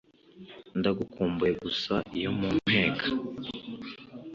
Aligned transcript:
ndagukumbuye 0.79 1.53
gusa 1.63 1.93
iyo 2.19 2.29
mpumeka 2.37 3.07